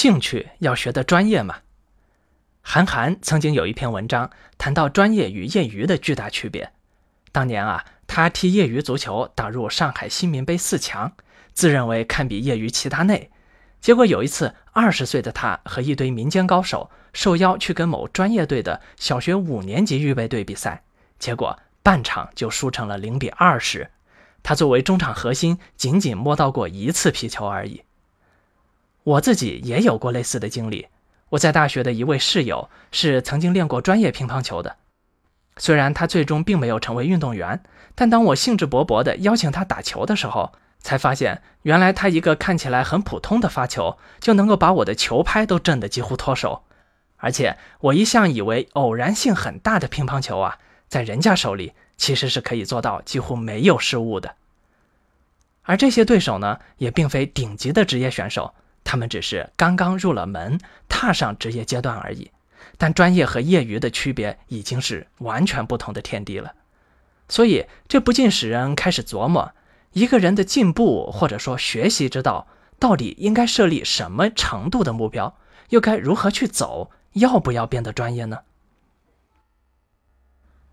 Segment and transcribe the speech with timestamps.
[0.00, 1.56] 兴趣要学的专业嘛。
[2.62, 6.72] 韩寒曾经有一篇文章谈到专业与业余的巨大区别。
[7.32, 11.12] 当年啊，他踢业余足球打入上海新民杯四强，
[11.52, 13.30] 自认为堪比业余齐达内。
[13.82, 20.82] 结果有一次，二十岁的他和一堆民间高手受邀去跟某专业队的小学五年级预备队比赛，
[21.18, 23.90] 结果半场就输成了零比二十。
[24.42, 27.82] 他作为中场核心，仅仅摸到过一次皮球而已。
[29.02, 30.86] 我自己也有过类似的经历。
[31.30, 34.76] 我在大学的一位室友是曾经练过专业乒乓球的，
[35.56, 37.62] 虽然他最终并没有成为运动员，
[37.94, 46.64] 但当我兴致勃勃地邀请他打球的时候，才发现原来他一个看起来很普通的发球，就能够把我的球拍都震得几乎脱手。
[47.18, 54.34] 而且我一向以为偶然性很大的乒乓球啊，在人家手里其实是可以做到几乎没有失误的。
[55.62, 58.54] 而这些对手呢，也并非顶级的职业选手。
[58.84, 62.30] 他们只是刚刚入了门，踏上职业阶段而已，
[62.76, 66.54] 但专业和业余的区别已经是完全不同的天地了。
[67.28, 69.52] 所以，这不禁使人开始琢磨：
[69.92, 75.36] 一个人的进步或者说学习之道，到底应该设立什么程度的目标，
[75.68, 76.90] 又该如何去走？
[77.12, 78.40] 要不要变得专业呢？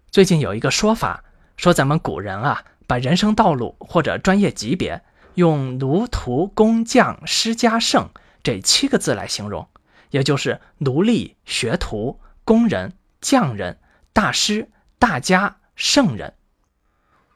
[0.10, 1.24] 最近有一个说法，
[1.58, 5.04] 说咱们古人啊，把人生道路或者专业级别。
[5.38, 8.10] 用奴徒工匠师家圣
[8.42, 9.70] 这七个字来形容，
[10.10, 13.80] 也就是奴隶、学徒、工人、匠人、
[14.14, 16.34] 大师、大家、圣人。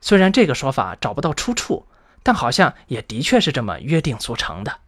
[0.02, 1.86] 虽然这个说法找不到出处，
[2.24, 4.80] 但好像也的确是这么约定俗成的。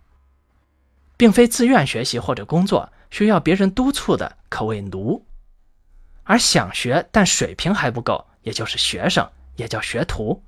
[1.15, 5.21] 并非自愿学习或者工作需要别人督促的，可谓奴；
[6.23, 10.43] 而想学但水平还不够，也就是学生，也叫学徒。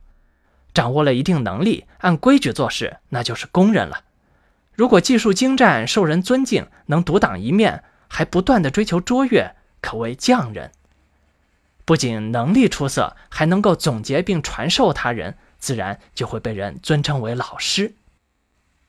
[0.75, 4.03] 掌握了一定能力，按规矩做事，那就是工人了。
[4.73, 10.71] 如果技术精湛，受人尊敬，能独当一面，还不断的追求卓越，可谓匠人。
[11.85, 17.95] 不仅能力出色，还能够总结并传授他人，自然就会被人尊称为老师。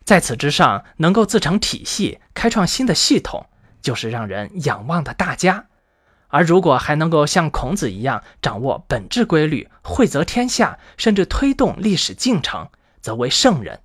[0.04, 3.47] 在此之上，能够自成体系，开创新的系统，
[3.80, 5.66] 就是让人仰望的大家。
[6.28, 12.69] 而如果还能够像孔子一样掌握本质规律，惠泽天下，甚至推动历史进程，
[13.00, 13.81] 则为圣人。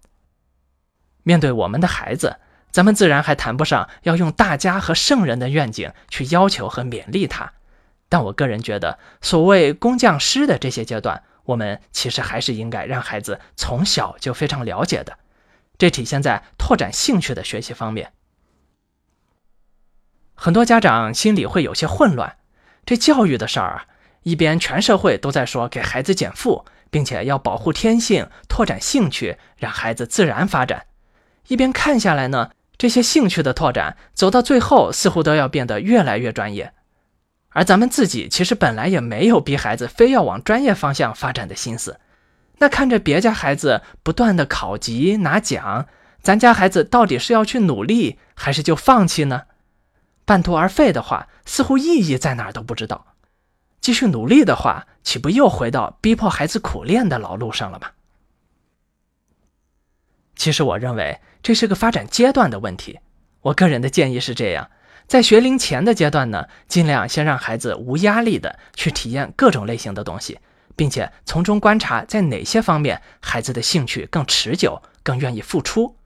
[1.24, 2.38] 面对我们的孩子，
[2.72, 7.54] 咱们自然还谈不上要用大家和圣人的愿景去要求和勉励他。
[8.10, 15.18] 但我个人觉得，所谓工匠师的这些阶段，我们其实还是应该让孩子从小就非常了解的。
[15.78, 18.12] 这体现在拓展兴趣的学习方面。
[20.44, 22.38] 很多家长心里会有些混乱，
[22.84, 23.86] 这教育的事儿啊，
[24.24, 30.80] 一边全社会都在说给孩子减负，并且要保护天性、拓展兴趣，让孩子自然发展；
[31.48, 36.74] 一边看下来呢，这些兴趣的拓展走到最后，似乎都要变得越来越专业。
[37.50, 42.00] 而咱们自己其实本来也没有逼孩子非要往专业方向发展的心思，
[42.58, 45.86] 那看着别家孩子不断的考级拿奖，
[46.24, 49.44] 咱家孩子到底是要去努力，还是就放弃呢？
[50.32, 53.06] 半途而废的话，似乎意义在哪儿都不知道；
[53.82, 57.90] 继续努力的话，岂不又回到逼迫孩子苦练的老路上了吗？
[60.38, 63.02] 其实，我认为这是个发展阶段的问题。
[63.42, 64.72] 我个人的建议是这样：
[65.06, 70.40] 在学龄前的阶段呢，尽量先让孩子无压力的去体验各种类型的东西，
[70.78, 75.98] 并且从中观察在哪些方面孩子的兴趣更持久、更愿意付出，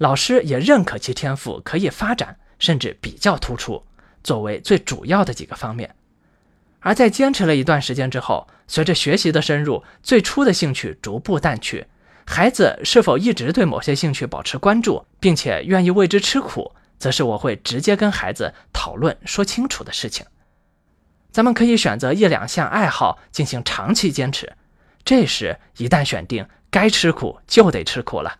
[0.00, 2.36] 老师也认可其天赋可以发展。
[2.60, 3.82] 甚至比较突出，
[4.22, 5.96] 作为最主要的几个方面。
[6.80, 11.86] 而在坚持了一段时间之后，随着学习的深入，最初的兴趣逐步淡去，
[12.26, 20.26] 孩子是否一直对某些兴趣保持关注，并且愿意为之吃苦，则是我会直接跟孩子讨论说清楚的事情。
[21.32, 24.52] 咱们可以选择一两项爱好进行长期坚持，
[25.02, 28.39] 这时一旦选定，该吃苦就得吃苦了。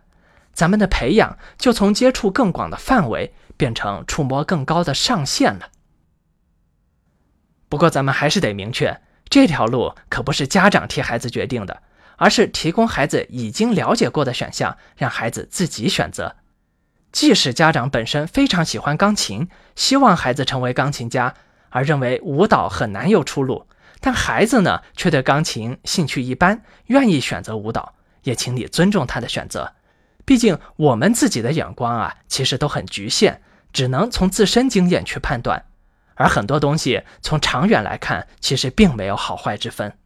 [0.53, 3.35] 咱们的培养就从接触更广的范围。
[3.61, 5.69] 变成触摸更高的上限了。
[7.69, 11.83] 不过，咱们还是得明确，这条路可不是家长替孩子决定的，
[12.17, 16.37] 而是提供孩子已经了解过的选项，让孩子自己选择。
[17.13, 21.35] 即使家长本身非常喜欢钢琴，希望孩子成为钢琴家，
[21.69, 23.67] 而认为舞蹈很难有出路，
[24.01, 29.75] 但孩子呢却对钢琴兴趣一般，愿意选择舞蹈，也请你尊重他的选择。
[30.25, 33.43] 毕竟，我们自己的眼光啊，其实都很局限。
[33.73, 35.65] 只能从自身经验去判断，
[36.17, 39.97] 而很多东西从长远来看，其实并没有好坏之分。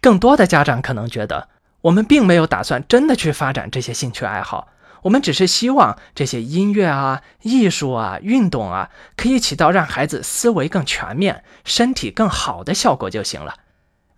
[0.00, 1.48] 更多的家长可能觉得，
[1.82, 4.66] 我们并没有打算真的去发展这些兴趣爱好，
[5.02, 13.58] 我们只是希望这些音乐啊、艺术啊、运动啊，可以起到让孩子思维更全面、身体更好的效果就行了。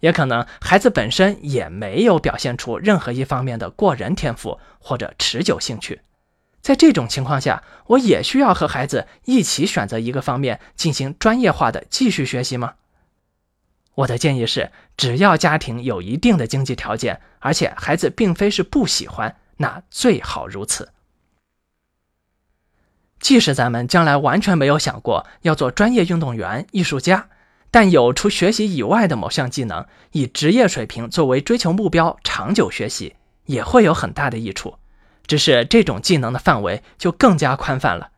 [0.04, 6.02] 也可能孩子本身也没有表现出任何一方面的过人天赋或者持久兴趣。
[6.60, 12.74] 在这种情况下，我也需要和孩子一起选择一个方面进行专业化的继续学习吗？
[13.94, 19.34] 我的建议是，只要家庭有一定的经济条件，而且孩子并非是不喜欢。
[19.56, 20.90] 那最好如此。
[23.20, 27.30] 即使咱们将来完全没有想过要做专业运动员、艺术家，
[27.74, 33.16] 但有除学习以外的某项技能，以职业水平作为追求目标，长久学习
[33.46, 34.76] 也会有很大的益处。
[35.26, 38.10] 只是这种技能的范围就更加宽泛了。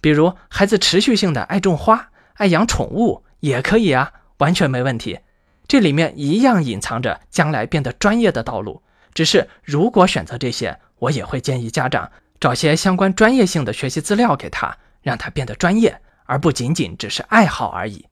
[0.00, 5.20] 比如，孩子持续性的爱种花、爱养宠物也可以啊，完全没问题。
[5.68, 8.82] 这里面一样隐藏着将来变得专业的道路。
[9.14, 12.10] 只是如果选择这些，我也会建议家长
[12.40, 18.06] 找些相关专业性的学习资料给他，让他变得专业，而不仅仅只是爱好而已。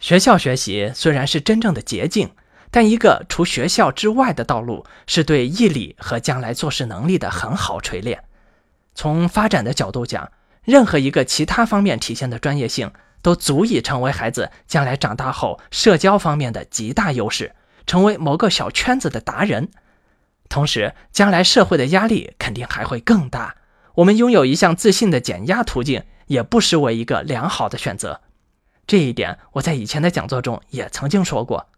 [0.00, 2.30] 学校学习虽然是真正的捷径，
[2.70, 8.24] 但一个除学校之外的道路是对毅力和将来做事能力的很好锤炼。
[8.94, 10.32] 从发展的角度讲，
[10.64, 17.54] 任何一个其他方面体现的专业性，都足以成为孩子将来长大后社交方面的极大优势，
[17.86, 19.68] 成为某个小圈子的达人。
[20.48, 23.54] 同时，将来社会的压力肯定还会更大。
[23.96, 28.22] 我们拥有一项自信的减压途径，也不失为一个良好的选择。
[28.90, 31.68] 这一点，我在以前的讲座中也曾经说过。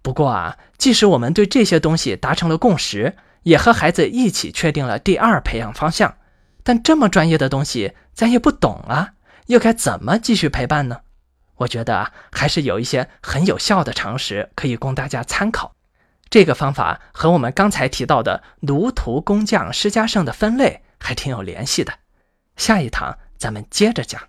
[0.00, 6.16] 不过啊，即使我们对这些东西达成了共识，也和孩子一起确定了第二培养方向，
[6.62, 9.14] 但这么专业的东西，咱也不懂啊，
[9.46, 11.00] 又该怎么继续陪伴呢？
[11.56, 15.74] 我觉得啊，还是有一些很有效的常识可以供大家参考。
[16.30, 21.92] 这个方法和我们刚才提到的奴仆工匠施加圣的分类还挺有联系的，
[22.56, 24.22] 下一堂咱们接着讲。